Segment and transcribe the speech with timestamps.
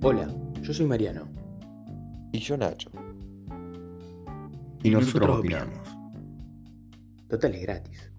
[0.00, 0.28] Hola,
[0.62, 1.28] yo soy Mariano.
[2.32, 2.88] Y yo Nacho.
[4.84, 5.76] Y, nosotros, opinamos.
[7.28, 8.12] Total es gratis.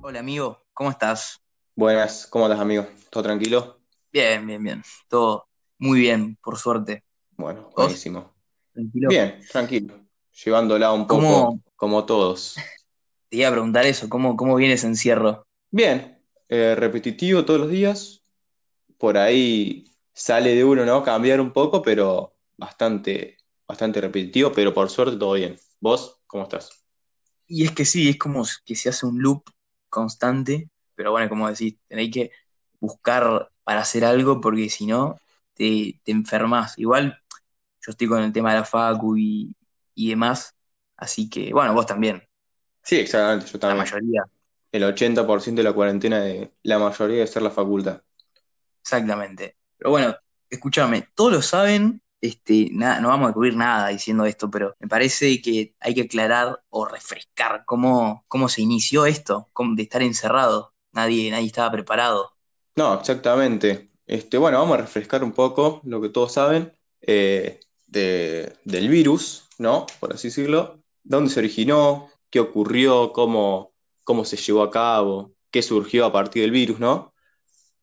[0.00, 1.38] Hola amigo, ¿cómo estás?
[1.76, 2.86] Buenas, ¿cómo estás, amigo?
[3.10, 3.82] ¿Todo tranquilo?
[4.10, 4.82] Bien, bien, bien.
[5.06, 5.46] Todo
[5.78, 7.04] muy bien, por suerte.
[7.36, 7.74] Bueno, ¿Vos?
[7.74, 8.34] buenísimo.
[8.72, 9.08] Tranquilo.
[9.10, 10.00] Bien, tranquilo.
[10.44, 11.62] Llevándola un poco ¿Cómo?
[11.76, 12.56] como todos.
[13.28, 15.46] Te iba a preguntar eso, ¿cómo, cómo viene ese encierro?
[15.70, 18.19] Bien, eh, repetitivo todos los días.
[19.00, 21.04] Por ahí sale de uno, ¿no?
[21.04, 25.58] Cambiar un poco, pero bastante, bastante repetitivo, pero por suerte todo bien.
[25.80, 26.70] ¿Vos cómo estás?
[27.46, 29.44] Y es que sí, es como que se hace un loop
[29.88, 32.30] constante, pero bueno, como decís, tenéis que
[32.80, 35.16] buscar para hacer algo porque si no,
[35.54, 36.78] te, te enfermas.
[36.78, 37.18] Igual
[37.86, 39.54] yo estoy con el tema de la facu y,
[39.94, 40.56] y demás,
[40.96, 42.22] así que bueno, vos también,
[42.82, 43.74] Sí, exactamente, yo la también.
[43.74, 44.24] mayoría.
[44.72, 48.02] El 80% de la cuarentena de la mayoría debe ser la facultad.
[48.82, 49.56] Exactamente.
[49.76, 50.16] Pero bueno,
[50.48, 54.88] escúchame, todos lo saben, este, nada, no vamos a cubrir nada diciendo esto, pero me
[54.88, 60.02] parece que hay que aclarar o refrescar cómo, cómo se inició esto, cómo- de estar
[60.02, 60.74] encerrado.
[60.92, 62.32] Nadie, nadie estaba preparado.
[62.76, 63.90] No, exactamente.
[64.06, 66.72] Este, bueno, vamos a refrescar un poco lo que todos saben
[67.02, 69.86] eh, de- del virus, ¿no?
[70.00, 70.82] Por así decirlo.
[71.02, 72.08] ¿Dónde se originó?
[72.30, 73.12] ¿Qué ocurrió?
[73.12, 73.72] ¿Cómo,
[74.04, 75.32] cómo se llevó a cabo?
[75.50, 77.14] ¿Qué surgió a partir del virus, ¿no?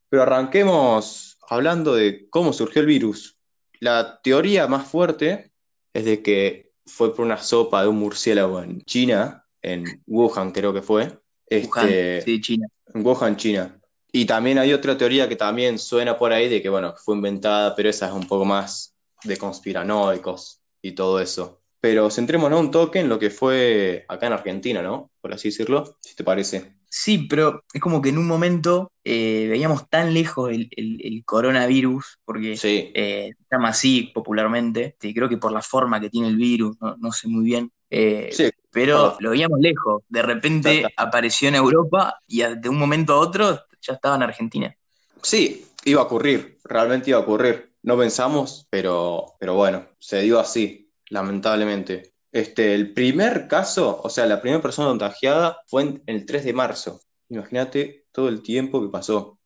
[0.10, 3.38] Pero arranquemos hablando de cómo surgió el virus.
[3.80, 5.52] La teoría más fuerte
[5.94, 10.74] es de que fue por una sopa de un murciélago en China, en Wuhan creo
[10.74, 11.20] que fue.
[11.62, 12.68] Wuhan, Este, sí, China.
[12.94, 13.80] en Wuhan, China.
[14.12, 17.76] Y también hay otra teoría que también suena por ahí de que, bueno, fue inventada,
[17.76, 21.62] pero esa es un poco más de conspiranoicos y todo eso.
[21.80, 25.12] Pero centrémonos un toque en lo que fue acá en Argentina, ¿no?
[25.22, 26.77] Por así decirlo, si te parece.
[26.90, 31.24] Sí, pero es como que en un momento eh, veíamos tan lejos el, el- el
[31.26, 36.30] coronavirus, porque Sí, eh, se llama así popularmente, creo que por la forma que tiene
[36.30, 40.04] el virus, no, no sé muy bien, eh, sí, pero lo veíamos lejos.
[40.08, 41.04] De repente Exacto.
[41.04, 44.76] apareció en Europa y de un momento a otro ya estaba en Argentina.
[45.24, 47.74] Sí, iba a ocurrir, realmente iba a ocurrir.
[47.84, 52.14] No pensamos, pero, pero bueno, se dio así, lamentablemente.
[52.38, 56.54] Este, el primer caso, o sea, la primera persona contagiada fue en- el 3 de
[56.54, 57.02] marzo.
[57.30, 59.40] Imagínate todo el tiempo que pasó.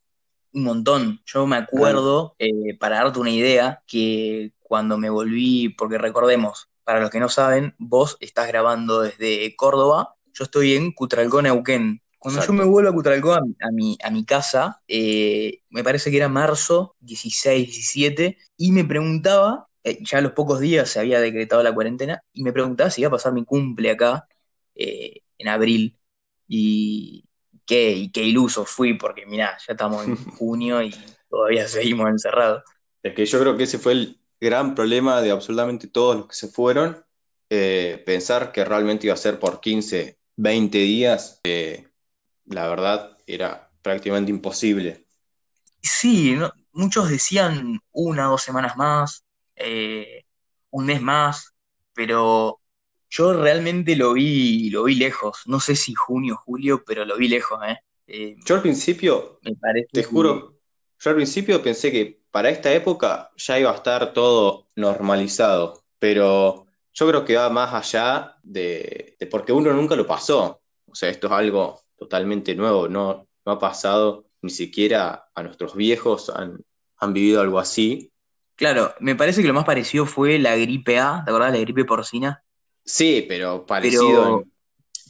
[0.51, 1.21] Un montón.
[1.25, 6.99] Yo me acuerdo, eh, para darte una idea, que cuando me volví, porque recordemos, para
[6.99, 12.01] los que no saben, vos estás grabando desde Córdoba, yo estoy en Cutralcó, Neuquén.
[12.19, 12.57] Cuando Exacto.
[12.57, 16.11] yo me vuelvo a Cutralcó, a mi, a mi, a mi casa, eh, me parece
[16.11, 20.99] que era marzo 16, 17, y me preguntaba, eh, ya a los pocos días se
[20.99, 24.27] había decretado la cuarentena, y me preguntaba si iba a pasar mi cumple acá
[24.75, 25.97] eh, en abril.
[26.47, 27.25] Y
[27.65, 30.93] qué, y qué iluso fui, porque mirá, ya estamos en junio y
[31.29, 32.63] todavía seguimos encerrados.
[33.03, 36.35] Es que yo creo que ese fue el gran problema de absolutamente todos los que
[36.35, 37.03] se fueron.
[37.49, 41.41] Eh, pensar que realmente iba a ser por 15, 20 días,
[42.45, 45.05] la verdad era prácticamente imposible.
[45.81, 49.25] Sí, no- muchos decían una o dos semanas más,
[49.63, 50.25] eh,
[50.71, 51.55] un mes más,
[51.93, 52.61] pero
[53.09, 55.41] yo realmente lo vi, lo vi lejos.
[55.47, 57.77] No sé si junio, julio, pero lo vi lejos, ¿eh?
[58.07, 60.57] Eh, Yo al principio, me parece te juro,
[60.99, 66.65] yo al principio pensé que para esta época ya iba a estar todo normalizado, pero
[66.93, 70.61] yo creo que va más allá de, de porque uno nunca lo pasó.
[70.85, 75.75] O sea, esto es algo totalmente nuevo, no, no ha pasado ni siquiera a nuestros
[75.75, 76.57] viejos han,
[76.97, 78.10] han vivido algo así.
[78.61, 81.51] Claro, me parece que lo más parecido fue la gripe A, ¿te acordás?
[81.51, 82.43] La gripe porcina.
[82.85, 84.43] Sí, pero parecido Pero,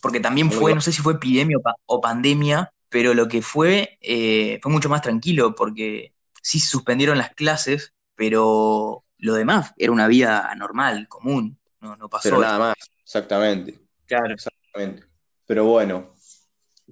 [0.02, 3.28] porque también Muy fue, no sé si fue epidemia o, pa- o pandemia, pero lo
[3.28, 9.34] que fue eh, fue mucho más tranquilo, porque sí se suspendieron las clases, pero lo
[9.34, 13.80] demás era una vida normal, común, no, no pasó pero nada más, exactamente.
[14.06, 14.34] Claro.
[14.34, 15.04] Exactamente.
[15.46, 16.14] Pero bueno,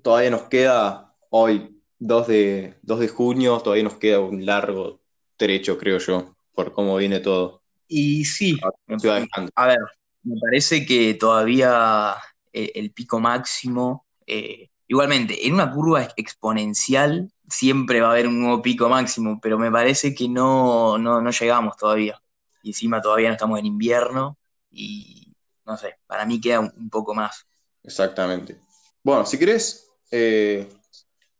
[0.02, 5.02] todavía nos queda hoy, 2 de, 2 de junio, todavía nos queda un largo
[5.38, 7.64] trecho, creo yo, por cómo viene todo.
[7.88, 9.50] Y sí, Fandom.
[9.56, 9.80] a ver,
[10.24, 12.16] me parece que todavía
[12.54, 18.28] el, el pico máximo, eh, igualmente, en una curva ex- exponencial siempre va a haber
[18.28, 22.22] un nuevo pico máximo, pero me parece que no, no, no llegamos todavía.
[22.62, 24.38] Y encima todavía no estamos en invierno
[24.72, 25.34] y
[25.66, 27.48] no sé, para mí queda un, un poco más.
[27.84, 28.60] Exactamente.
[29.04, 30.68] Bueno, si querés, eh,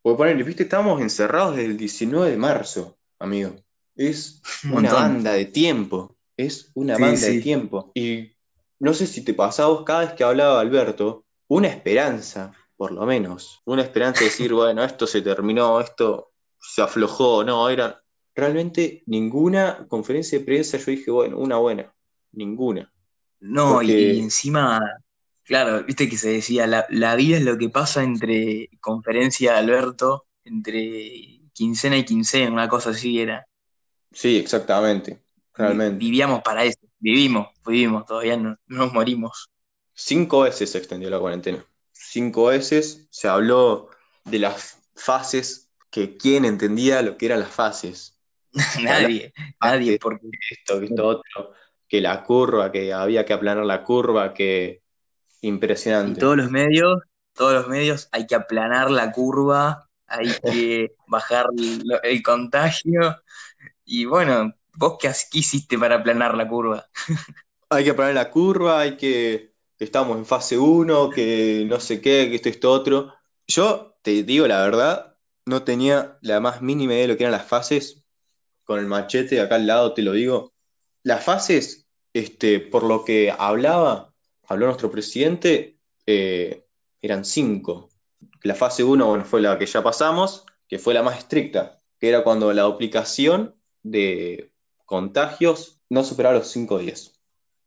[0.02, 3.54] ponerle, viste, estamos encerrados desde el 19 de marzo, amigo.
[4.00, 4.92] Es Un una montón.
[4.94, 7.92] banda de tiempo, es una Sí, banda de tiempo.
[7.94, 8.32] Y
[8.78, 12.92] no sé si te pasaba a vos cada vez que hablaba Alberto, una esperanza, por
[12.92, 18.00] lo menos, una esperanza de decir, bueno, esto se terminó, esto se aflojó, no, era
[18.34, 21.92] realmente ninguna conferencia de prensa, yo dije, bueno, una buena,
[22.32, 22.90] ninguna.
[23.40, 24.80] No, Porque- y encima,
[25.44, 29.58] claro, viste que se decía, la, la vida es lo que pasa entre conferencia de
[29.58, 33.46] Alberto, entre quincena y quincena, una cosa así era.
[34.12, 35.22] Sí, exactamente,
[35.54, 35.98] realmente.
[35.98, 39.50] Vivíamos para eso, vivimos, vivimos, todavía no, no nos morimos.
[39.94, 41.64] Cinco veces se extendió la cuarentena.
[41.92, 43.90] Cinco veces se habló
[44.24, 48.18] de las fases, que quién entendía lo que eran las fases.
[48.82, 51.52] Nadie, nadie, porque Esto, que esto otro,
[51.86, 54.82] que la curva, que había que aplanar la curva, que
[55.40, 56.20] y impresionante.
[56.20, 57.02] todos los medios,
[57.34, 61.46] todos los medios, hay que aplanar la curva, hay que bajar
[62.02, 63.22] el contagio.
[63.92, 66.88] Y bueno, ¿vos qué, qué hiciste para aplanar la curva?
[67.70, 72.00] Hay que aplanar la curva, hay que, que estamos en fase 1, que no sé
[72.00, 73.14] qué, que esto, esto, otro.
[73.46, 77.32] Yo te digo la verdad, no tenía la más mínima idea de lo que eran
[77.32, 78.04] las fases.
[78.64, 80.52] Con el machete acá al lado te lo digo.
[81.04, 84.14] Las fases, este, por lo que hablaba,
[84.48, 86.66] habló nuestro presidente, eh,
[87.00, 87.90] eran cinco.
[88.42, 92.08] La fase 1, bueno, fue la que ya pasamos, que fue la más estricta, que
[92.08, 94.52] era cuando la duplicación de
[94.84, 97.12] contagios no superaba los 5 días.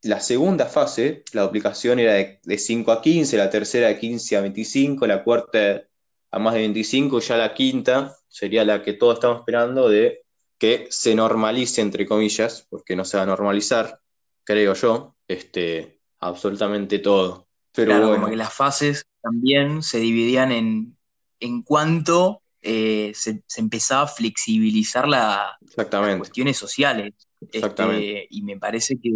[0.01, 4.37] La segunda fase, la duplicación era de, de 5 a 15, la tercera de 15
[4.37, 5.83] a 25, la cuarta
[6.31, 10.23] a más de 25, ya la quinta sería la que todos estamos esperando de
[10.57, 13.99] que se normalice, entre comillas, porque no se va a normalizar,
[14.43, 17.47] creo yo, este, absolutamente todo.
[17.73, 20.97] Pero Claro, bueno, como que las fases también se dividían en,
[21.39, 27.13] en cuanto eh, se, se empezaba a flexibilizar la, las cuestiones sociales.
[27.51, 28.23] exactamente.
[28.23, 29.11] Este, y me parece que,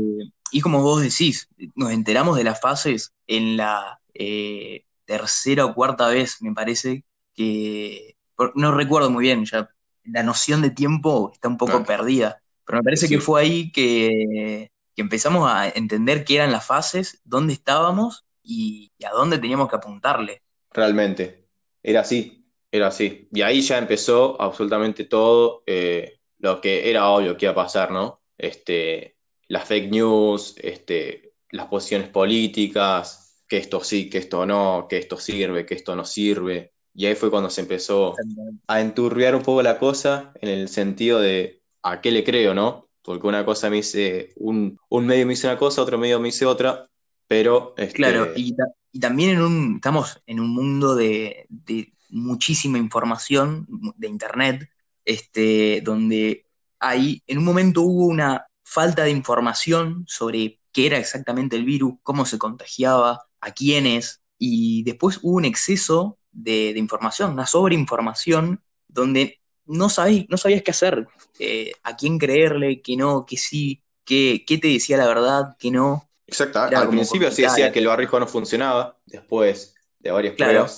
[0.51, 6.07] y como vos decís, nos enteramos de las fases en la eh, tercera o cuarta
[6.09, 8.15] vez, me parece que,
[8.55, 9.69] no recuerdo muy bien, ya
[10.03, 13.15] la noción de tiempo está un poco perdida, pero me parece Sí.
[13.15, 18.91] que fue ahí que, que empezamos a entender qué eran las fases, dónde estábamos y,
[18.97, 20.41] y a dónde teníamos que apuntarle.
[20.71, 21.47] Realmente,
[21.83, 22.36] era así,
[22.71, 23.27] era así.
[23.31, 27.91] Y ahí ya empezó absolutamente todo eh, lo que era obvio que iba a pasar,
[27.91, 28.21] ¿no?
[28.37, 29.17] Este,
[29.47, 35.17] las fake news, este, las posiciones políticas, que esto sí, que esto no, que esto
[35.17, 36.73] sirve, que esto no sirve.
[36.93, 38.13] Y ahí fue cuando se empezó
[38.67, 42.89] a enturbiar un poco la cosa en el sentido de a qué le creo, ¿no?
[43.01, 46.27] Porque una cosa me dice, un, un medio me dice una cosa, otro medio me
[46.27, 46.89] dice otra,
[47.27, 51.47] pero este, Claro, y, ta- y también en un, estamos en un mundo de
[52.09, 53.67] muchísima información
[53.97, 54.69] de internet,
[55.05, 56.45] este, donde
[56.79, 61.95] hay, en un momento hubo una falta de información sobre qué era exactamente el virus,
[62.03, 68.61] cómo se contagiaba, a quiénes, y después hubo un exceso de, de información, una sobreinformación,
[68.87, 71.07] donde no sabías, no sabías qué hacer,
[71.39, 75.71] eh, a quién creerle, qué no, qué sí, qué, qué te decía la verdad, qué
[75.71, 76.09] no.
[76.25, 80.65] Exacto, Era al principio se decía que el barbijo no funcionaba, después de varias Claro.
[80.65, 80.77] pruebas,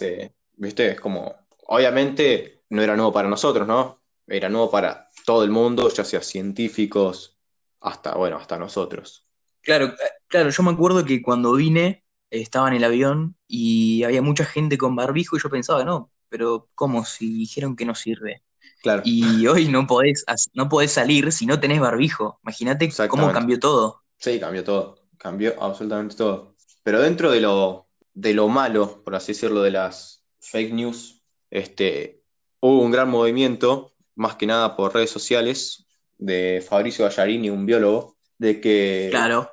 [0.60, 1.36] viste, es como,
[1.68, 4.02] obviamente no era nuevo para nosotros, ¿no?
[4.28, 7.40] Era nuevo para todo el mundo, ya sea científicos,
[7.82, 9.28] hasta, bueno, hasta nosotros.
[9.62, 9.96] Claro, eh,
[10.28, 14.78] claro, yo me acuerdo que cuando vine estaba en el avión y había mucha gente
[14.78, 18.44] con barbijo y yo pensaba, no, pero ¿cómo si dijeron que no sirve?
[18.82, 22.40] Claro, Y hoy no podés, no podés salir si no tenés barbijo.
[22.44, 24.04] Imagínate cómo cambió todo.
[24.18, 26.56] sí, cambió todo, cambió absolutamente todo.
[26.84, 32.22] Pero dentro de lo, de lo malo, por así decirlo, de las fake news, este,
[32.60, 35.86] hubo un gran movimiento, más que nada por redes sociales,
[36.18, 39.52] de Fabricio Gallarini, un biólogo, de que Claro.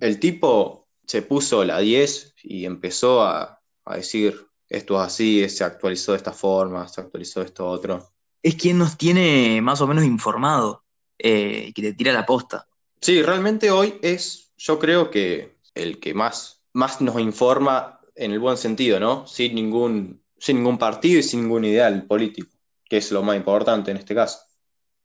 [0.00, 5.64] El tipo se puso la 10 y empezó a, a decir esto es así, se
[5.64, 8.12] actualizó de esta forma, se actualizó de esto otro.
[8.42, 10.84] Es quien nos tiene más o menos informado,
[11.18, 12.66] eh, que te tira la posta.
[13.00, 18.38] Sí, realmente hoy es, yo creo que el que más, más nos informa en el
[18.40, 19.26] buen sentido, ¿no?
[19.26, 22.50] Sin ningún, sin ningún partido y sin ningún ideal político,
[22.84, 24.40] que es lo más importante en este caso.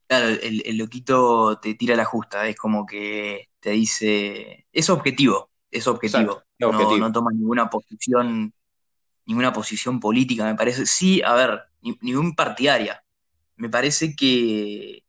[0.07, 5.51] Claro, el, el loquito te tira la justa, es como que te dice, es objetivo,
[5.71, 6.35] es objetivo.
[6.35, 6.99] Exacto, No, objetivo.
[6.99, 8.53] no toma ninguna posición,
[9.25, 10.85] ninguna posición política, me parece.
[10.87, 13.03] Sí, a ver, ni, ningún partidaria.
[13.57, 15.05] Me parece que,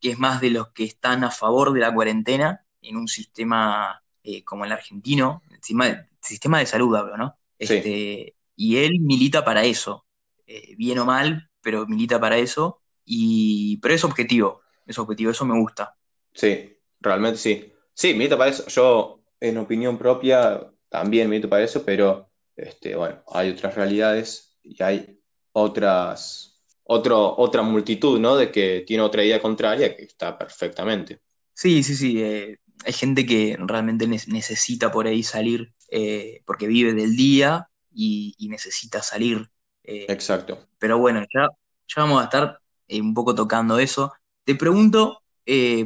[0.00, 4.04] que es más de los que están a favor de la cuarentena en un sistema
[4.24, 7.38] eh, como el argentino, sistema, sistema de salud hablo, ¿no?
[7.62, 7.84] Sí.
[7.84, 10.06] Este, y él milita para eso,
[10.46, 15.44] eh, bien o mal, pero milita para eso, y, pero es objetivo, es objetivo, eso
[15.44, 15.96] me gusta.
[16.32, 17.72] Sí, realmente sí.
[17.94, 18.66] Sí, milito para eso.
[18.68, 24.82] Yo, en opinión propia, también milito para eso, pero este, bueno, hay otras realidades y
[24.82, 25.20] hay
[25.52, 28.36] otras, otro, otra multitud, ¿no?
[28.36, 31.20] De que tiene otra idea contraria que está perfectamente.
[31.54, 32.22] Sí, sí, sí.
[32.22, 37.68] eh, hay gente que realmente ne- necesita por ahí salir eh, porque vive del día
[37.92, 39.50] y, y necesita salir.
[39.84, 40.58] eh, Exacto.
[40.78, 41.48] pero bueno, ya,
[41.88, 44.12] ya vamos a estar eh, un poco tocando eso.
[44.44, 45.22] Te pregunto,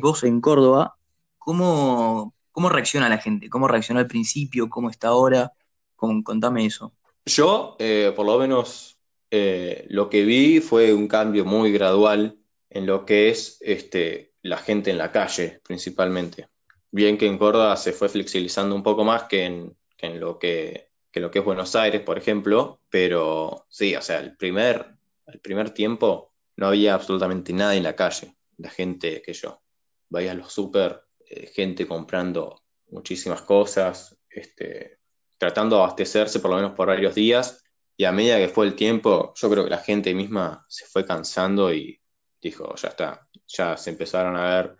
[0.00, 0.96] vos en Córdoba,
[1.38, 3.48] ¿cómo, cómo reacciona la gente?
[3.50, 4.68] ¿Cómo reaccionó al principio?
[4.70, 5.52] ¿Cómo está ahora?
[5.96, 6.92] Con- contame eso.
[7.26, 7.76] Yo,
[8.16, 8.98] por lo menos,
[9.30, 12.38] lo que vi fue un cambio muy gradual
[12.70, 16.48] en lo que es este, la gente en la calle, principalmente.
[16.90, 20.90] Bien que en Córdoba se fue flexibilizando un poco más que en, en lo que,
[21.10, 24.96] que lo que es Buenos Aires, por ejemplo, pero sí, o sea, el primer,
[25.26, 29.62] el primer tiempo no había absolutamente nadie en la calle, la gente que yo.
[30.08, 34.98] Veía a los súper, eh, gente comprando muchísimas cosas, este,
[35.38, 37.64] tratando de abastecerse por lo menos por varios días,
[37.96, 41.04] y a medida que fue el tiempo, yo creo que la gente misma se fue
[41.06, 42.00] cansando y
[42.40, 44.76] dijo, ya está, ya se empezaron a ver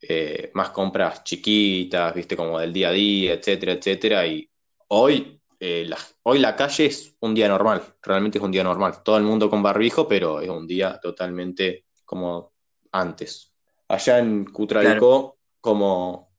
[0.00, 4.48] eh, más compras chiquitas, viste, como del día a día, etcétera, etcétera, y
[4.88, 9.02] hoy, eh, la, hoy la calle es un día normal, realmente es un día normal,
[9.02, 12.52] todo el mundo con barbijo, pero es un día totalmente como
[12.92, 13.52] antes.
[13.88, 16.30] Allá en Cutralcó, ¿cómo,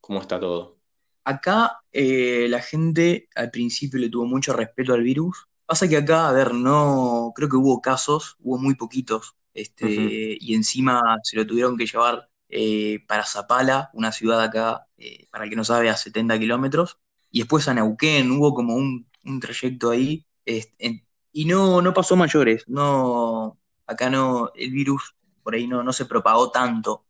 [0.00, 0.78] cómo está todo?
[1.24, 5.46] Acá eh, la gente al principio le tuvo mucho respeto al virus.
[5.66, 10.54] Pasa que acá, a ver, no, creo que hubo casos, hubo muy poquitos, este, y
[10.54, 15.50] encima se lo tuvieron que llevar eh, para Zapala, una ciudad acá, eh, para el
[15.50, 16.98] que no sabe, a 70 kilómetros,
[17.30, 22.16] y después a Neuquén, hubo como un, un trayecto ahí, este, y no, no pasó
[22.16, 27.06] mayores, no, acá no, el virus por ahí no, no se propagó tanto.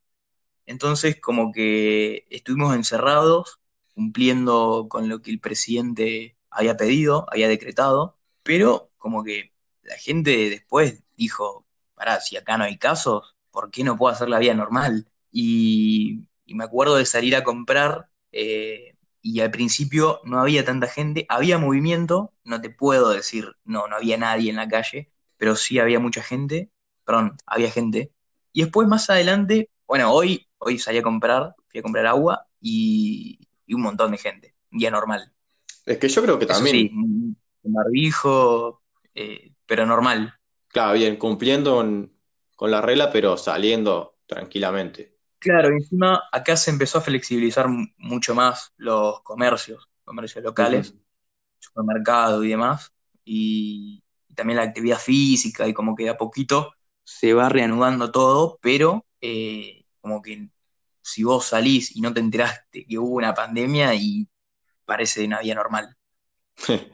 [0.67, 3.61] Entonces, como que estuvimos encerrados,
[3.95, 10.51] cumpliendo con lo que el presidente había pedido, había decretado, pero como que la gente
[10.51, 14.55] después dijo, pará, si acá no hay casos, ¿por qué no puedo hacer la vida
[14.55, 15.09] normal?
[15.33, 20.87] Y, y me acuerdo de salir a comprar, eh, y al principio no había tanta
[20.89, 25.57] gente, había movimiento, no te puedo decir, no, no había nadie en la calle, pero
[25.57, 26.71] sí había mucha gente,
[27.05, 28.13] perdón, había gente.
[28.53, 33.49] Y después más adelante, bueno, hoy, hoy salí a comprar, fui a comprar agua y,
[33.67, 35.33] y un montón de gente, un día normal.
[35.85, 36.91] Es que yo creo que Eso también, sí,
[37.63, 38.83] un barbijo,
[39.15, 40.35] eh, pero normal.
[40.69, 42.13] claro, bien, cumpliendo con,
[42.57, 45.19] con la regla, pero saliendo tranquilamente.
[45.41, 50.95] Claro, y encima acá se empezó a flexibilizar mu- mucho más los comercios, comercios locales,
[50.95, 51.01] Ujú.
[51.61, 52.93] supermercado y demás,
[53.25, 58.13] y, y también la actividad física, y como que de a poquito se va reanudando
[58.13, 60.51] todo, pero eh, como que
[61.03, 64.29] si vos salís y no te enteraste que hubo una pandemia y
[64.87, 65.97] parece una vida normal.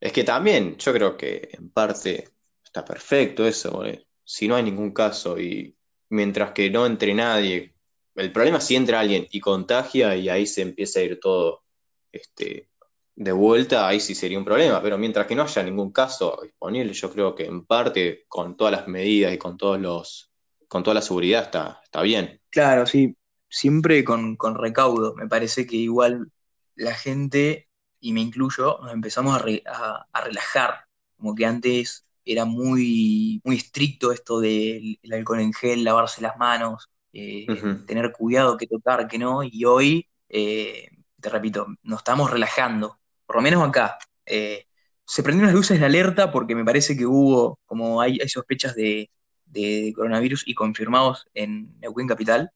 [0.00, 2.30] Es que también yo creo que en parte
[2.64, 5.77] está perfecto eso, porque si no hay ningún caso y
[6.10, 7.74] mientras que no entre nadie,
[8.14, 11.64] el problema si entra alguien y contagia y ahí se empieza a ir todo
[12.12, 12.68] este,
[13.14, 16.92] de vuelta, ahí sí sería un problema, pero mientras que no haya ningún caso disponible,
[16.92, 20.30] yo creo que en parte con todas las medidas y con todos los,
[20.68, 22.40] con toda la seguridad está, está bien.
[22.50, 23.16] Claro, sí,
[23.48, 25.14] siempre con, con recaudo.
[25.14, 26.32] Me parece que igual
[26.74, 27.68] la gente,
[28.00, 30.86] y me incluyo, nos empezamos a, a- a relajar.
[31.16, 36.36] Como que antes era muy, muy estricto esto del el alcohol en gel, lavarse las
[36.36, 37.46] manos, eh,
[37.86, 39.42] tener cuidado que tocar, que no.
[39.42, 43.98] Y hoy, eh, te repito, nos estamos relajando, por lo menos acá.
[44.26, 44.66] Eh,
[45.06, 48.74] se prendieron las luces de alerta porque me parece que hubo, como hay, hay sospechas
[48.74, 49.10] de,
[49.46, 52.50] de coronavirus y confirmados en Neuquén Capital.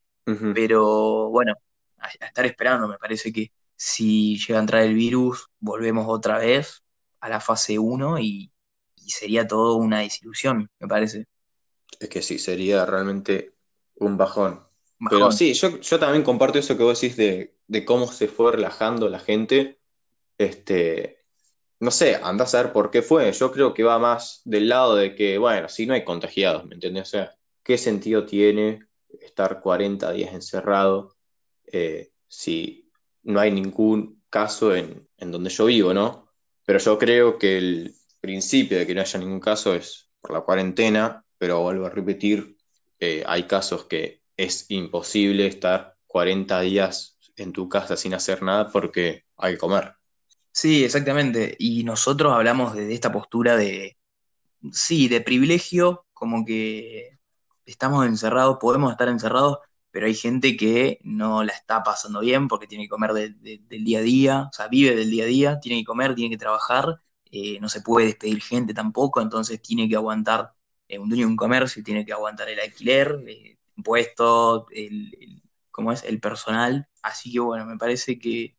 [0.54, 1.54] Pero bueno,
[1.98, 6.38] a, a estar esperando, me parece que si llega a entrar el virus, volvemos otra
[6.38, 6.84] vez
[7.20, 8.51] a la fase 1 y,
[9.04, 11.26] y sería todo una desilusión, me parece.
[11.98, 13.54] Es que sí, sería realmente
[13.96, 14.60] un bajón.
[15.10, 18.52] Pero sí, yo, yo también comparto eso que vos decís de, de cómo se fue
[18.52, 19.80] relajando la gente.
[20.38, 21.24] Este,
[21.80, 23.32] no sé, andás a ver por qué fue.
[23.32, 26.74] Yo creo que va más del lado de que, bueno, si no hay contagiados, ¿me
[26.74, 27.08] entendés?
[27.08, 28.86] O sea, ¿qué sentido tiene
[29.20, 31.16] estar 40 días encerrado
[31.66, 32.90] eh, si
[33.24, 36.28] no hay ningún caso en, en donde yo vivo, ¿no?
[36.64, 40.42] Pero yo creo que el principio de que no haya ningún caso es por la
[40.42, 42.56] cuarentena, pero vuelvo a repetir,
[43.00, 48.70] eh, hay casos que es imposible estar 40 días en tu casa sin hacer nada
[48.70, 49.94] porque hay que comer.
[50.52, 51.56] Sí, exactamente.
[51.58, 53.98] Y nosotros hablamos de, esta postura de,
[54.72, 57.18] sí, de privilegio, como que
[57.66, 59.58] estamos encerrados, podemos estar encerrados,
[59.90, 63.60] pero hay gente que no la está pasando bien porque tiene que comer de- de-
[63.68, 66.30] del día a día, o sea, vive del día a día, tiene que comer, tiene
[66.30, 67.00] que trabajar,
[67.32, 70.54] eh, no se puede despedir gente tampoco, entonces tiene que aguantar
[70.88, 75.42] eh, un dueño de un comercio tiene que aguantar el alquiler, eh, impuestos, el, el-
[75.72, 76.04] ¿cómo es?
[76.04, 76.88] El personal.
[77.02, 78.56] Así que bueno, me parece que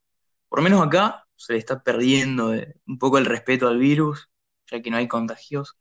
[0.50, 2.52] por lo menos acá se le está perdiendo
[2.88, 4.30] un poco el respeto al virus,
[4.72, 5.78] ya que no hay contagios.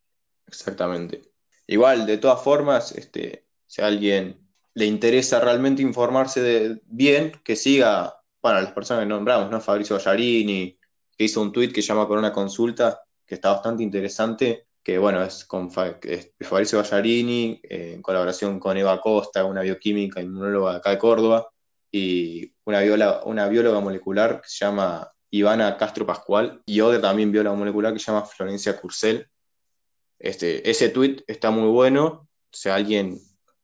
[0.46, 1.22] Exactamente.
[1.66, 7.56] Igual, de todas formas, este, si a alguien le interesa realmente informarse de bien, que
[7.56, 9.60] siga, bueno, las personas que nombramos, ¿no?
[9.60, 10.78] Fabricio Ballarini,
[11.22, 15.22] que hizo un tuit que llama Con una consulta, que está bastante interesante, que bueno,
[15.22, 15.70] es con
[16.02, 20.98] es Fabricio Ballarini, eh, en colaboración con Eva Costa, una bioquímica, inmunóloga de acá de
[20.98, 21.48] Córdoba,
[21.92, 27.30] y una bióloga, una bióloga molecular que se llama Ivana Castro Pascual, y otra también
[27.30, 29.28] bióloga molecular que se llama Florencia Curcel.
[30.18, 32.28] Este, ese tweet está muy bueno.
[32.50, 33.16] Si a alguien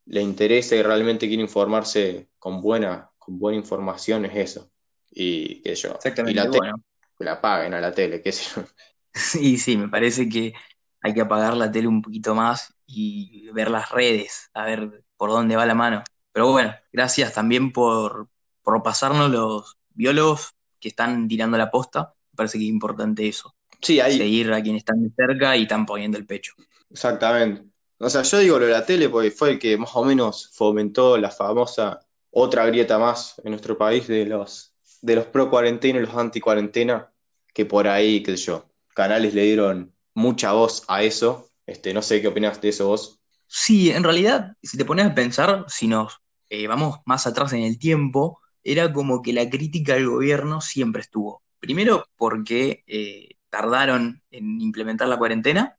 [0.06, 4.70] le interesa y realmente quiere informarse con buena, con buena información, es eso.
[5.10, 5.88] Y sé yo.
[5.88, 6.87] Y Exactamente, la tele, bueno.
[7.18, 8.64] Que la paguen a la tele, qué sé yo.
[9.14, 10.54] Sí, sí, me parece que
[11.00, 15.30] hay que apagar la tele un poquito más y ver las redes, a ver por
[15.30, 16.04] dónde va la mano.
[16.32, 18.28] Pero bueno, gracias también por,
[18.62, 22.14] por pasarnos los biólogos que están tirando la posta.
[22.32, 25.62] Me parece que es importante eso, Sí, ahí, seguir a quienes están de cerca y
[25.62, 26.54] están poniendo el pecho.
[26.90, 27.64] exactamente.
[27.98, 30.50] O sea, yo digo lo de la tele porque fue el que más o menos
[30.54, 35.98] fomentó la famosa otra grieta más en nuestro país de los, de los pro cuarentena
[35.98, 37.12] y los anti cuarentena,
[37.54, 41.50] que por ahí, qué sé yo, canales le dieron mucha voz a eso.
[41.66, 43.20] Este, no sé qué opinas de eso vos.
[43.46, 46.18] Sí, en realidad, si te pones a pensar, si nos
[46.50, 51.02] eh, vamos más atrás en el tiempo, era como que la crítica al gobierno siempre
[51.02, 51.42] estuvo.
[51.58, 55.78] Primero porque eh, tardaron en implementar la cuarentena.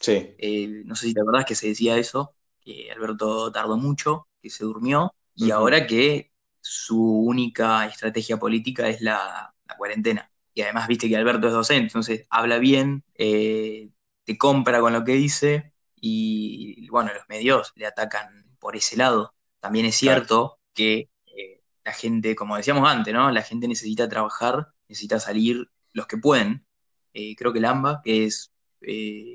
[0.00, 4.28] Sí, Eh, no sé si te acordás que se decía eso, que Alberto tardó mucho,
[4.42, 6.31] que se durmió, y ahora que
[6.62, 10.30] su única estrategia política es la, la cuarentena.
[10.54, 13.90] Y además viste que Alberto es docente, entonces habla bien, eh,
[14.24, 19.34] te compra con lo que dice, y bueno, los medios le atacan por ese lado.
[19.60, 23.30] También es claro, cierto que eh, la gente, como decíamos antes, ¿no?
[23.30, 26.66] La gente necesita trabajar, necesita salir los que pueden.
[27.14, 28.52] Eh, creo que el AMBA, que es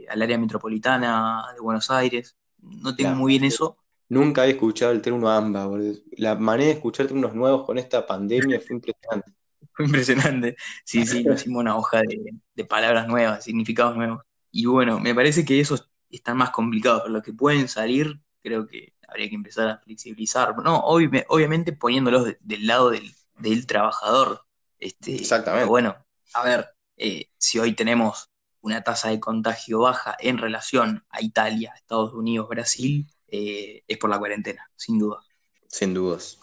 [0.09, 3.77] al área metropolitana de Buenos Aires, no tengo muy bien eso.
[4.09, 5.99] Nunca he escuchado el término AMBA, boludo.
[6.13, 9.31] La manera de escuchar términos nuevos con esta pandemia fue impresionante.
[9.73, 10.55] Fue impresionante.
[10.85, 14.23] Sí, sí, nos hicimos una hoja de, de palabras nuevas, significados nuevos.
[14.51, 18.65] Y bueno, me parece que esos están más complicados, pero los que pueden salir, creo
[18.65, 20.55] que habría que empezar a flexibilizar.
[20.63, 24.41] No, obvi- obviamente poniéndolos de- del lado del, del trabajador.
[24.79, 25.67] Este, Exactamente.
[25.67, 25.95] bueno,
[26.33, 31.73] a ver, eh, si hoy tenemos una tasa de contagio baja en relación a Italia,
[31.75, 35.19] Estados Unidos, Brasil, eh, es por la cuarentena, sin duda.
[35.67, 36.37] Sin dudas.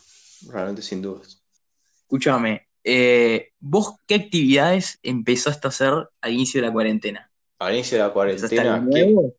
[0.48, 1.42] Realmente sin dudas.
[2.02, 7.30] Escúchame, eh, ¿vos qué actividades empezaste a hacer al inicio de la cuarentena?
[7.58, 9.30] Al inicio de la ¿Empezaste algo cuarentena, que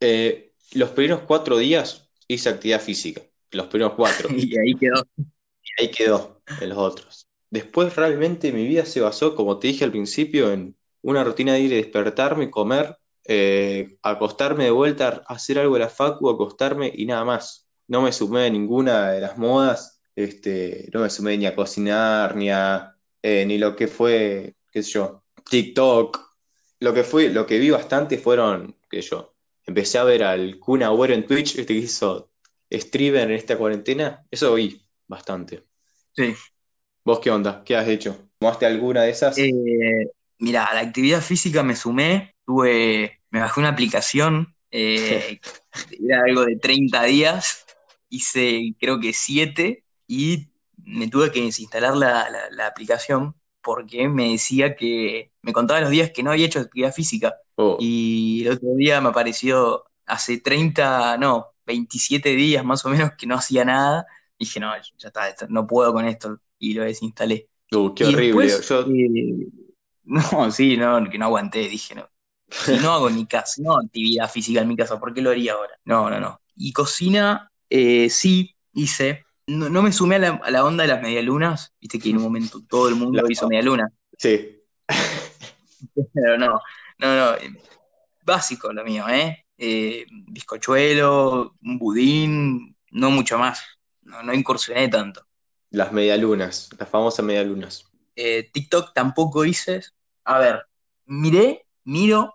[0.00, 3.22] eh, los primeros cuatro días hice actividad física.
[3.50, 4.28] Los primeros cuatro.
[4.36, 5.06] Y ahí quedó.
[5.78, 7.26] Ahí quedó en los otros.
[7.48, 11.60] Después realmente mi vida se basó, como te dije al principio, en una rutina de
[11.60, 17.06] ir a despertarme, comer, eh, acostarme de vuelta, hacer algo de la facu, acostarme y
[17.06, 17.68] nada más.
[17.88, 22.36] No me sumé a ninguna de las modas, este, no me sumé ni a cocinar,
[22.36, 26.20] ni a eh, ni lo que fue, qué sé yo, TikTok.
[26.80, 30.58] Lo que fue, lo que vi bastante fueron, qué sé yo, empecé a ver al
[30.58, 32.32] Kun Agüero en Twitch, este que hizo
[32.72, 35.64] streamer en esta cuarentena, eso vi bastante.
[36.12, 36.34] Sí.
[37.04, 37.62] ¿Vos qué onda?
[37.64, 38.28] ¿Qué has hecho?
[38.38, 39.38] ¿Tomaste alguna de esas?
[39.38, 39.52] Eh,
[40.38, 45.40] mira, a la actividad física me sumé, tuve, me bajé una aplicación, eh,
[45.90, 47.64] era algo de 30 días,
[48.08, 54.30] hice creo que 7 y me tuve que desinstalar la, la- la aplicación porque me
[54.32, 57.34] decía que me contaba los días que no había hecho actividad física.
[57.58, 63.12] Oh, Y el otro día me apareció hace 30, no, 27 días más o menos
[63.16, 64.06] que no hacía nada.
[64.38, 66.40] Dije, no, ya está, no puedo con esto.
[66.58, 67.48] Y lo desinstalé.
[67.72, 68.60] uh, qué Y horrible.
[68.60, 69.48] después, Yo, eh,
[70.04, 71.68] no, sí, no, que no aguanté.
[71.68, 72.08] Dije, no,
[72.58, 75.54] si no hago ni casa, no actividad física en mi casa, ¿por qué lo haría
[75.54, 75.74] ahora?
[75.84, 76.40] No, no, no.
[76.56, 79.24] Y cocina, eh, sí, hice.
[79.46, 81.72] No, no me sumé a la, a la onda de las medialunas.
[81.80, 83.90] Viste que en un momento todo el mundo La- hizo medialunas.
[84.18, 84.58] sí,
[86.14, 86.60] Pero no,
[86.98, 87.34] no, no.
[87.36, 87.50] eh,
[88.24, 89.46] Básico lo mío, ¿eh?
[89.58, 93.62] Eh, bizcochuelo, un budín, no mucho más.
[94.02, 95.26] No, no incursioné tanto.
[95.70, 97.84] las medialunas, las famosas medialunas.
[98.16, 99.82] Eh, TikTok tampoco hice.
[100.24, 100.66] A ver,
[101.06, 102.34] miré, miro,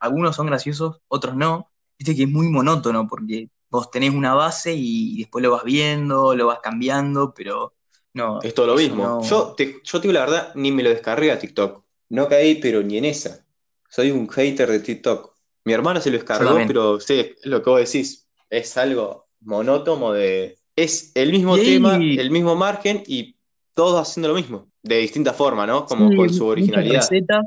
[0.00, 1.68] algunos son graciosos, otros no.
[1.98, 6.34] Viste que es muy monótono porque vos tenés una base y después lo vas viendo,
[6.34, 7.74] lo vas cambiando, pero
[8.14, 9.04] no, Es todo lo mismo.
[9.04, 9.22] no.
[9.22, 11.82] Yo te, yo te digo la verdad, ni me lo descargué a TikTok.
[12.10, 13.46] No caí, pero ni en esa.
[13.88, 15.32] Soy un hater de TikTok.
[15.64, 20.58] Mi hermana se lo descargó, pero sí, lo que vos decís, es algo monótono de...
[20.74, 23.36] Es el mismo tema, el mismo margen y
[23.74, 25.84] todos haciendo lo mismo, de distinta forma, ¿no?
[25.86, 26.96] Como Sí, con su originalidad.
[26.96, 27.44] recetas,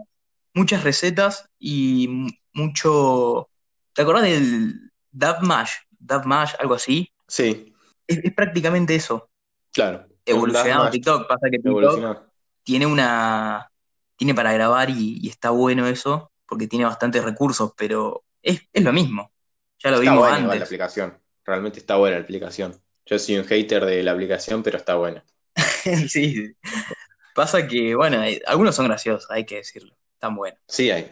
[0.55, 3.49] muchas recetas y mu- mucho.
[3.93, 5.71] ¿Te acordás del Dab Mash?
[5.99, 7.11] Dab Mash, algo así.
[7.27, 7.73] Sí,
[8.07, 9.29] Es, es prácticamente eso.
[9.73, 10.07] claro.
[10.27, 11.27] Evolucionado TikTok.
[11.27, 12.23] Pasa que TikTok
[12.63, 13.69] tiene una.
[14.17, 18.83] Tiene para grabar y, y está bueno eso, porque tiene bastantes recursos, pero es, es
[18.83, 19.31] lo mismo.
[19.83, 20.67] Ya lo Está vimos buena igual la antes.
[20.69, 22.81] aplicación, realmente está buena la aplicación.
[23.05, 25.23] Yo soy un hater de la aplicación, pero está buena.
[26.09, 26.55] Sí.
[27.35, 29.95] Pasa que, bueno, hay- algunos son graciosos, hay que decirlo.
[30.25, 30.59] Están buenos.
[30.67, 31.11] Sí hay.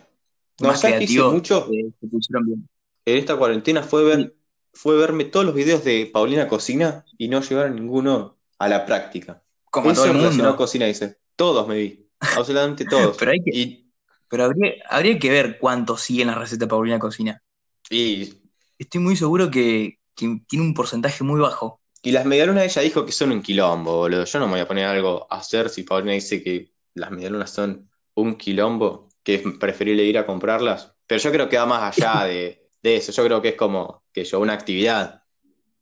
[0.59, 1.69] No, Más ¿sabes qué hice mucho?
[1.71, 2.69] eh, se pusieron bien.
[3.05, 4.35] En esta cuarentena fue ver,
[4.73, 9.43] fue verme todos los videos de Paulina Cocina y no llevaron ninguno a la práctica.
[9.69, 10.57] Como Eso todo el mundo.
[10.57, 11.17] cocina, dice.
[11.35, 12.09] Todos me vi.
[12.19, 13.17] Absolutamente todos.
[13.19, 13.91] Pero hay que, Y,
[14.29, 17.43] Pero habría, habría que ver cuántos siguen la receta de Paulina Cocina.
[17.89, 18.33] y,
[18.77, 21.81] Estoy muy seguro que, que tiene un porcentaje muy bajo.
[22.01, 24.25] y las medialunas ella dijo que son un quilombo, boludo.
[24.25, 27.51] Yo no me voy a poner algo a hacer si Paulina dice que las medialunas
[27.51, 30.95] son un quilombo, que es preferible ir a comprarlas.
[31.07, 33.11] Pero yo creo que va más allá de, de eso.
[33.11, 35.23] Yo creo que es como que yo, una actividad.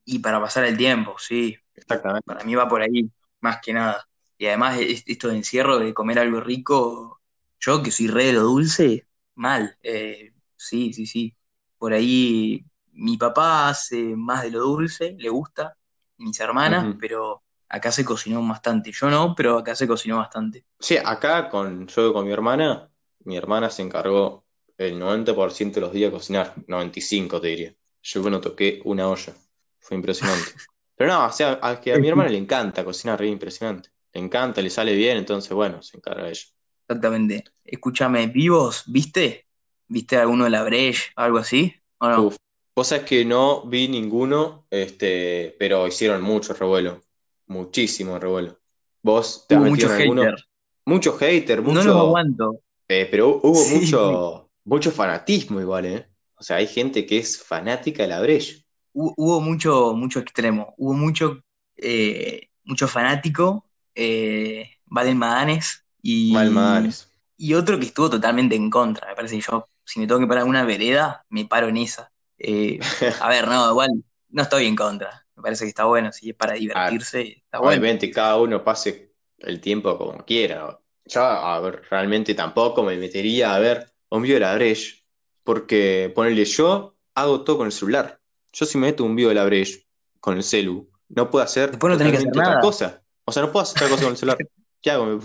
[0.05, 1.55] Y para pasar el tiempo, sí.
[1.75, 2.25] Exactamente.
[2.25, 3.09] Para mí va por ahí,
[3.41, 4.07] más que nada.
[4.37, 7.21] Y además es- esto de encierro, de comer algo rico,
[7.59, 9.77] yo que soy re de lo dulce, mal.
[9.83, 11.35] Eh, sí, sí, sí.
[11.77, 15.77] Por ahí mi papá hace más de lo dulce, le gusta,
[16.17, 18.91] mis hermanas, pero acá se cocinó bastante.
[18.91, 20.65] Yo no, pero acá se cocinó bastante.
[20.79, 22.89] Sí, acá con yo con mi hermana,
[23.23, 24.45] mi hermana se encargó
[24.77, 27.75] el 90% de los días de cocinar, 95 te diría.
[28.03, 29.34] Yo no toqué una olla,
[29.79, 30.51] fue impresionante.
[30.95, 33.89] Pero no, o sea, a, que a mi hermana le encanta cocinar, re impresionante.
[34.13, 36.43] Le encanta, le sale bien, entonces bueno, se encarga ella.
[36.88, 37.45] Exactamente.
[37.63, 38.84] Escúchame, ¿vivos?
[38.88, 39.47] ¿Viste?
[39.88, 41.12] ¿Viste alguno de la Breche?
[41.15, 41.73] ¿Algo así?
[41.99, 42.21] ¿O no?
[42.23, 42.36] Uf.
[42.75, 47.01] Vos sabés que no vi ninguno, este, pero hicieron mucho revuelo,
[47.51, 48.59] muchísimo revuelo.
[49.03, 50.23] ¿Vos te has Hubo metido mucho en alguno?
[50.23, 50.35] hater.
[50.85, 51.89] Mucho hater, No mucho...
[51.89, 52.61] los aguanto.
[52.89, 53.79] Eh, pero hubo Sí.
[53.79, 56.09] mucho, mucho fanatismo igual, ¿eh?
[56.35, 58.65] O sea, hay gente que es fanática de la Breche.
[58.93, 60.73] Hu- Hubo mucho, mucho extremo.
[60.77, 61.43] Hubo mucho,
[61.77, 67.07] eh, mucho fanático, eh, Valen Madanes y, Madanes.
[67.37, 69.07] y otro que estuvo totalmente en contra.
[69.07, 71.77] Me parece que yo, si me tengo que parar en una vereda, me paro en
[71.77, 72.11] esa.
[72.37, 72.79] Eh,
[73.17, 73.89] a ver, no, igual
[74.29, 75.25] no estoy en contra.
[75.41, 76.12] Me parece que está bueno.
[76.12, 77.71] Si es para divertirse, está bueno.
[77.71, 80.80] Obviamente, cada uno pase el tiempo como quiera.
[81.06, 85.04] Yo, a ver, realmente tampoco me metería a ver un video de la Breche,
[85.43, 88.19] porque ponerle yo hago todo con el celular.
[88.54, 89.88] Yo si me meto un video de la Breche
[90.19, 92.60] con el celu, no puedo hacer Después no tenés que hacer otra nada.
[92.62, 93.04] cosa.
[93.25, 94.38] O sea, no puedo hacer otra cosa con el celular.
[94.82, 95.06] ¿Qué hago?
[95.08, 95.21] Me-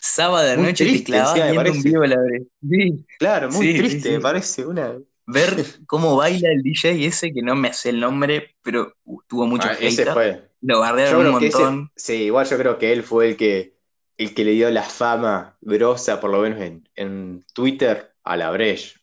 [0.00, 1.82] Sábado de noche te triste, clavas encima me un parece.
[1.88, 2.46] video de la Breche.
[2.68, 3.06] Sí.
[3.18, 4.14] Claro, muy Sí, sí, triste, sí.
[4.14, 4.98] me parece una.
[5.28, 8.94] Ver cómo baila el DJ ese, que no me hace el nombre, pero
[9.28, 10.48] tuvo mucho Ah, ese fue.
[10.60, 11.92] Lo Yo bardearon un ese, montón.
[11.94, 13.76] sí, igual yo creo que él fue el que,
[14.16, 18.50] el que le dio la fama grosa, por lo menos en, en Twitter, a la
[18.50, 18.94] Breche.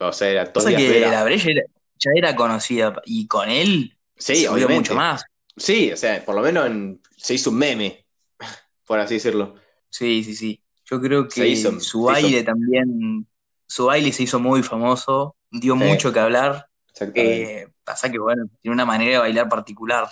[0.00, 1.62] O sea, era todo que la Breche era-
[1.98, 4.90] ya era conocida y con él Sí, subió obviamente.
[4.90, 5.24] mucho más.
[5.56, 8.04] Sí, o sea, por lo menos en- se hizo un meme,
[8.86, 9.54] por así decirlo.
[9.88, 10.60] Sí, sí, sí.
[10.90, 13.26] Yo creo Se que hizo- su se hizo- baile también,
[13.66, 15.84] su baile se hizo muy famoso, dio Sí.
[15.84, 16.68] mucho que hablar.
[17.14, 20.08] Eh, pasa que, bueno, tiene una manera de bailar particular.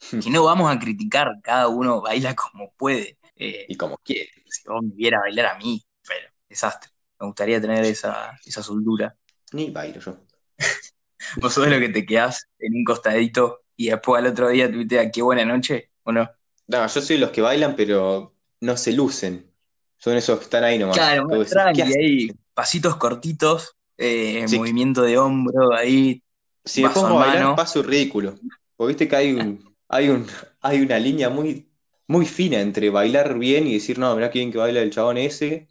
[0.28, 3.18] Que no vamos a criticar, cada uno baila como puede.
[3.34, 4.30] Eh, y como quiere.
[4.46, 6.90] si vos me viera bailar a mí, pero desastre.
[7.18, 9.16] Me gustaría tener esa, esa soltura.
[9.52, 10.18] Ni bailo yo.
[11.40, 15.10] Vos sos lo que te quedás en un costadito y después al otro día tuitea
[15.10, 16.30] qué buena noche, ¿o no?
[16.66, 19.50] No, yo soy los que bailan, pero no se lucen.
[19.98, 20.96] Son esos que están ahí nomás.
[20.96, 24.56] Claro, más tranqui, ahí, pasitos cortitos, eh, Sí.
[24.58, 26.22] movimiento de hombro, ahí,
[26.64, 27.56] Si me pongo a bailar, mano.
[27.56, 28.38] paso ridículo.
[28.76, 30.26] Porque viste que hay un, hay un,
[30.60, 31.68] hay una línea muy,
[32.06, 35.68] muy fina entre bailar bien y decir, no, mirá bien que baila el chabón ese,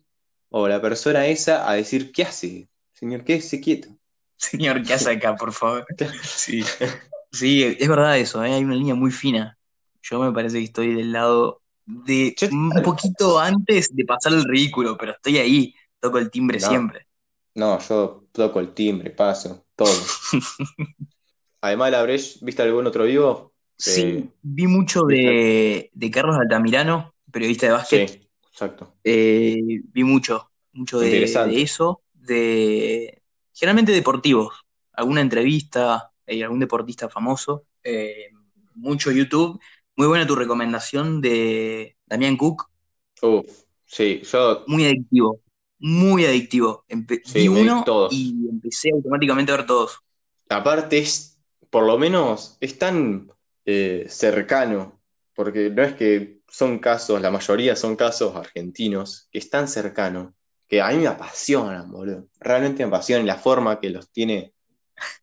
[0.50, 2.68] o la persona esa, a decir, ¿qué hace?
[2.94, 3.90] Señor, quédese quieto.
[4.38, 5.86] Señor, ¿qué hace acá, por favor?
[6.24, 6.64] Sí,
[7.32, 8.54] sí, es verdad eso, ¿eh?
[8.54, 9.58] Hay una línea muy fina.
[10.02, 14.44] Yo me parece que estoy del lado de Yo- un poquito antes de pasar el
[14.44, 16.68] ridículo, pero estoy ahí, toco el timbre No.
[16.68, 17.08] siempre.
[17.56, 19.90] No, yo toco el timbre, paso, todo.
[21.62, 23.54] Además de la ¿viste algún otro vivo?
[23.78, 28.10] Sí, Eh, vi mucho de, de Carlos Altamirano, periodista de básquet.
[28.10, 28.94] Sí, exacto.
[29.04, 31.24] Eh, vi mucho, mucho de,
[31.62, 33.22] eso, de
[33.54, 34.54] generalmente deportivos,
[34.94, 38.30] alguna entrevista, eh, algún deportista famoso, eh,
[38.76, 39.60] mucho YouTube.
[39.96, 42.70] Muy buena tu recomendación de Damián Cook,
[43.22, 45.42] Uf, sí, yo muy adictivo,
[45.86, 46.84] muy adictivo.
[46.90, 48.14] Empe- Sí, vi uno todos.
[48.14, 50.00] y empecé automáticamente a ver todos.
[50.50, 53.32] Aparte es, por lo menos, es tan
[53.66, 55.00] eh, cercano,
[55.36, 60.34] porque no es que son casos, la mayoría son casos argentinos, que es tan cercano,
[60.68, 62.28] que a mí me apasionan, boludo.
[62.40, 64.54] Realmente me apasiona y la forma que los tiene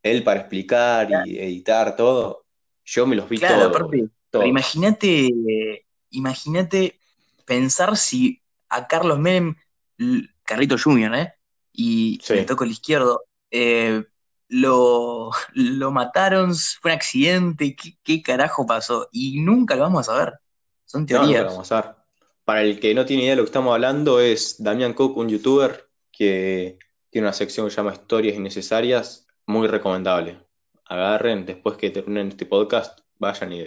[0.02, 2.44] él para explicar y editar todo.
[2.84, 4.08] Yo me los vi Claro, todos, aparte,
[4.46, 6.98] imagínate, imagínate
[7.46, 9.56] pensar si a Carlos Menem,
[10.44, 11.34] Carlito Jr., ¿eh?
[11.72, 12.34] Y Sí.
[12.34, 14.04] me toco el izquierdo, eh,
[14.48, 19.08] lo, lo mataron, fue un accidente, ¿qué, qué carajo pasó?
[19.12, 20.34] Y nunca lo vamos a saber.
[20.84, 21.44] Son No, nunca teorías.
[21.44, 21.90] lo vamos a ver.
[22.44, 25.28] Para el que no tiene idea de lo que estamos hablando, es Damián Cook, un
[25.28, 26.78] youtuber que
[27.08, 30.38] tiene una sección que se llama Historias Innecesarias, muy recomendable.
[30.86, 33.64] Agarren, después que terminen este podcast, vayan y,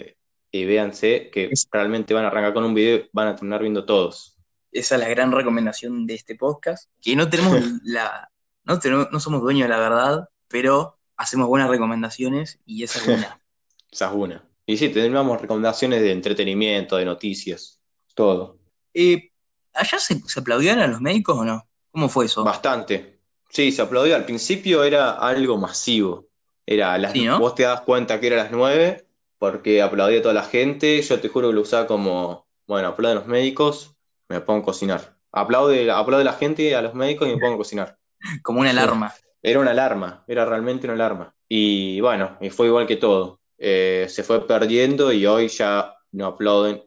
[0.52, 4.35] y véanse que realmente van a arrancar con un video van a terminar viendo todos.
[4.72, 8.30] Esa es la gran recomendación de este podcast, que no tenemos la,
[8.64, 13.08] no tenemos, no somos dueños de la verdad, pero hacemos buenas recomendaciones y esa es
[13.08, 13.40] una.
[13.90, 14.44] Esa es una.
[14.66, 17.80] Y sí, tenemos recomendaciones de entretenimiento, de noticias,
[18.14, 18.58] todo.
[18.92, 19.30] Eh,
[19.72, 21.66] ¿allá se, se aplaudían a los médicos o no?
[21.92, 22.44] ¿Cómo fue eso?
[22.44, 23.20] Bastante.
[23.48, 24.16] Sí, se aplaudió.
[24.16, 26.28] Al principio era algo masivo.
[26.66, 27.38] Era a las, Sí, ¿no?
[27.38, 29.06] vos te das cuenta que era a las nueve
[29.38, 31.00] porque aplaudía toda la gente.
[31.00, 33.95] Yo te juro que lo usaba como, bueno, aplauden los médicos,
[34.28, 35.16] me pongo a cocinar.
[35.32, 37.98] Aplaude, aplaude la gente a los médicos y me pongo a cocinar.
[38.42, 39.12] Como una alarma.
[39.42, 41.34] Era una alarma, era realmente una alarma.
[41.48, 43.40] Y bueno, y fue igual que todo.
[43.58, 46.82] Eh, se fue perdiendo y hoy ya no aplauden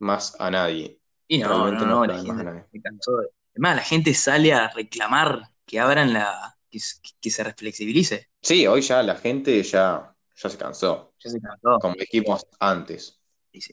[0.00, 0.98] más a nadie.
[1.28, 2.64] Y no, Realmente no, no no, la más a gente nadie.
[2.70, 3.16] se cansó.
[3.18, 8.28] de- Además, la gente sale a reclamar que abran la, que, se reflexibilice.
[8.40, 11.78] Sí, hoy ya la gente ya, ya se cansó, Ya se cansó.
[11.80, 13.20] como dijimos antes.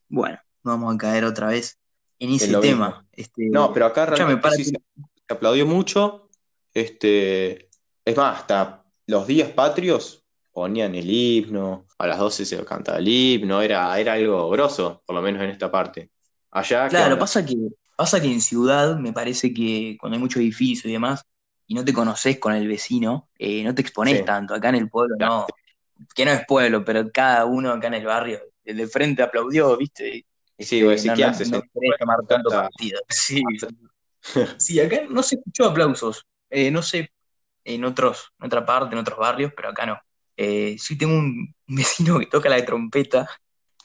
[0.09, 1.79] Bueno, no vamos a caer otra vez
[2.19, 3.05] en ese tema.
[3.11, 4.77] Este, No, pero acá realmente sí se,
[5.27, 6.29] aplaudió mucho.
[6.73, 7.69] Este,
[8.05, 13.07] es más, hasta los días patrios ponían el himno, a las 12 se cantaba el
[13.07, 16.11] himno, era, era algo grosso, por lo menos en esta parte.
[16.51, 17.55] Allá, ¿qué Claro, pasa que,
[17.95, 21.23] pasa que en ciudad me parece que cuando hay mucho edificio y demás,
[21.67, 24.25] y no te conoces con el vecino, eh, no te expones Sí.
[24.25, 24.55] tanto.
[24.55, 25.45] Acá en el pueblo no,
[26.15, 29.77] que no es pueblo, pero cada uno acá en el barrio, el de frente aplaudió,
[29.77, 30.25] ¿viste?
[30.59, 31.51] Sí, decir, no, ¿qué haces?
[31.51, 32.99] no querés tomar tanto Tanta- partido.
[33.09, 33.41] Sí,
[34.57, 36.25] sí, acá no se escuchó aplausos.
[36.49, 37.11] Eh, no sé,
[37.63, 39.99] en otros, en otra parte, en otros barrios, pero acá no.
[40.37, 43.29] Eh, sí tengo un vecino que toca la trompeta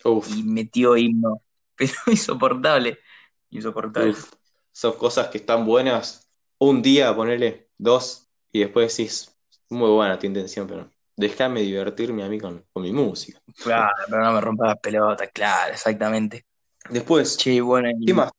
[0.04, 1.42] Uf, y metió himno,
[1.76, 2.98] pero insoportable,
[3.50, 4.14] insoportable.
[4.14, 4.32] uf.
[4.72, 6.30] Son cosas que están buenas.
[6.58, 9.36] Un día, ponerle dos, y después decís,
[9.68, 13.40] muy buena tu intención, pero déjame divertirme a mí con, con mi música.
[13.56, 16.44] Claro, pero no me rompa las pelotas, claro, exactamente.
[16.90, 18.30] Después, Che, bueno, y- ¿qué más?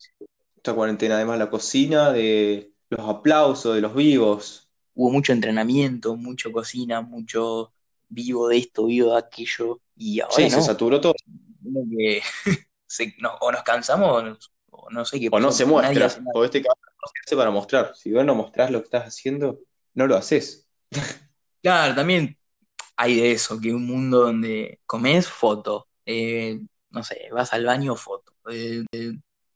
[0.58, 4.70] Esta cuarentena, además la cocina, de los aplausos, de los vivos.
[4.94, 7.74] hubo mucho entrenamiento, mucho cocina, mucho
[8.10, 10.58] vivo de esto, vivo de aquello, y ahora Sí, no.
[10.58, 11.14] se saturó todo.
[11.64, 12.22] Como que
[12.88, 14.38] se- no- o nos cansamos
[14.72, 16.06] o, no sé qué O no se muestra.
[16.08, 16.22] hace.
[16.34, 17.96] O este cabrón no se hace para mostrar.
[17.96, 19.60] Si vos no mostrás lo que estás haciendo,
[19.94, 20.68] no lo haces.
[21.62, 22.38] Claro, también
[22.98, 26.60] hay de eso, que un mundo donde comes foto, eh,
[26.92, 28.84] no sé, vas al baño, foto, eh,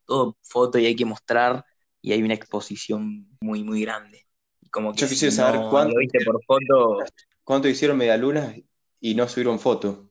[0.05, 1.65] todo foto y hay que mostrar
[2.01, 4.25] y hay una exposición muy, muy grande.
[4.71, 6.99] Como que Yo si quisiera saber no cuánto- lo viste por foto,
[7.43, 8.55] ¿Cuánto hicieron medialunas
[8.99, 10.09] y no subieron foto?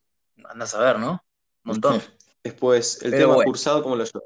[0.50, 1.12] andás a ver, ¿no?
[1.12, 1.20] Un
[1.64, 2.00] montón.
[2.42, 3.44] Después, el Pero tema bueno.
[3.44, 4.22] cursado, ¿cómo lo llevó?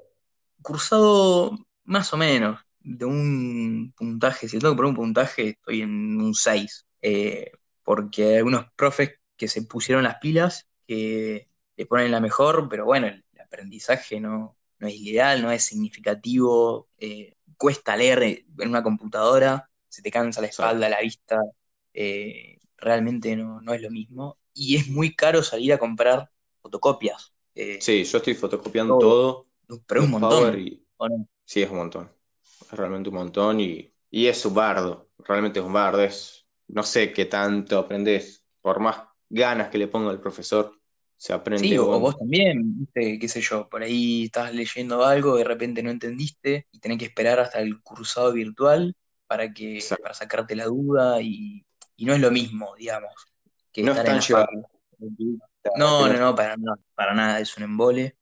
[0.62, 6.20] Cursado más o menos, de un puntaje, si tengo que poner un puntaje, estoy en
[6.20, 7.50] un 6, eh,
[7.82, 12.84] porque hay algunos profes que se pusieron las pilas, que le ponen la mejor, pero
[12.84, 18.22] bueno, el aprendizaje no, no es ideal, no es significativo, eh, cuesta leer
[18.58, 21.40] en una computadora, se te cansa la espalda, la vista,
[21.94, 26.30] eh, realmente no, no es lo mismo, y es muy caro salir a comprar
[26.62, 29.46] fotocopias, eh, Sí, yo estoy fotocopiando Todo.
[29.66, 29.78] todo.
[29.86, 31.28] pero un montón, Power y- ¿o no?
[31.46, 32.12] Sí, es un montón.
[32.42, 35.10] Es realmente un montón y, y es un bardo.
[35.18, 36.02] Realmente es un bardo.
[36.02, 38.44] Es, no sé qué tanto aprendes.
[38.62, 40.80] Por más ganas que le ponga el profesor,
[41.22, 41.68] se aprende.
[41.68, 43.16] Sí, o, vos también, ¿viste?
[43.16, 47.04] qué sé yo, por ahí estás leyendo algo, de repente no entendiste y tenés que
[47.04, 48.96] esperar hasta el cursado virtual
[49.28, 50.02] para que, Exacto.
[50.02, 53.12] para sacarte la duda y, y no es lo mismo, digamos,
[53.72, 54.50] que No es estar tan
[54.98, 55.40] en.
[55.78, 58.16] No, no, no, para nada, para nada, es un embole.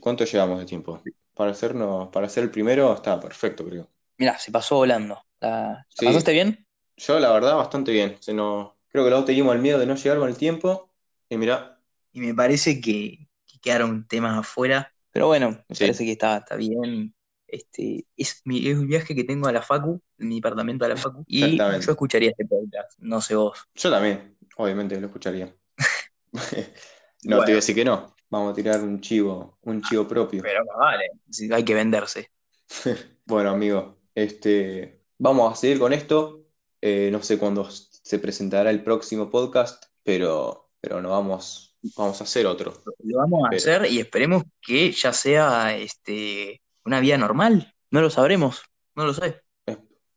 [0.00, 1.02] ¿Cuánto llevamos de tiempo?
[1.34, 3.86] Para hacernos, para ser el primero está perfecto, creo.
[4.16, 5.22] Mirá, se pasó volando.
[5.40, 6.66] ¿La, pasaste bien?
[6.96, 8.16] Yo, la verdad, bastante bien.
[8.20, 10.90] Se nos, creo que luego teníamos el miedo de no llegar con el tiempo.
[11.28, 11.75] Y mirá,
[12.16, 15.84] Y me parece que, que quedaron temas afuera, pero bueno, me Sí.
[15.84, 17.14] parece que está, está bien.
[17.46, 20.96] Este, es, mi, es un viaje que tengo a la Facu, mi departamento a la
[20.96, 23.58] Facu, y yo escucharía este podcast, no sé vos.
[23.74, 25.54] Yo también, obviamente lo escucharía.
[27.24, 28.16] no te voy a decir que no.
[28.30, 30.42] Vamos a tirar un chivo, un chivo propio.
[30.42, 31.10] Pero vale,
[31.52, 32.30] hay que venderse.
[33.26, 36.46] Bueno, amigo, este, vamos a seguir con esto.
[36.80, 42.24] Eh, no sé cuándo se presentará el próximo podcast, pero, pero no vamos, vamos a
[42.24, 42.82] hacer otro.
[43.04, 47.74] Lo vamos a Pero- hacer y esperemos que ya sea este, una vida normal.
[47.90, 48.62] No lo sabremos,
[48.94, 49.42] no lo sé.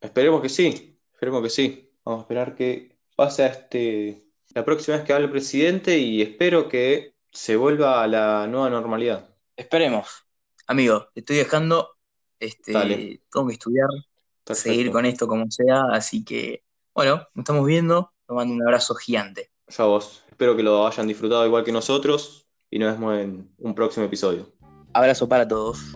[0.02, 1.92] Esperemos que sí, esperemos que sí.
[2.06, 6.22] Vamos a esperar que pase a este, la próxima vez que hable el presidente y
[6.22, 9.30] espero que se vuelva a la nueva normalidad.
[9.56, 10.08] Esperemos.
[10.68, 11.96] Amigo, te estoy dejando.
[12.40, 13.22] Este, Dale.
[13.32, 13.90] tengo que estudiar,
[14.46, 14.70] Perfecto.
[14.70, 15.84] seguir con esto como sea.
[15.92, 16.64] Así que,
[16.96, 18.14] bueno, nos estamos viendo.
[18.26, 19.52] Te mando un abrazo gigante.
[19.70, 23.76] Ya vos, espero que lo hayan disfrutado igual que nosotros y nos vemos en un
[23.76, 24.48] próximo episodio.
[24.94, 25.96] Abrazo para todos.